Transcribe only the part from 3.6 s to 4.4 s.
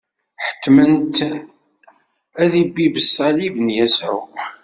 Yasuɛ.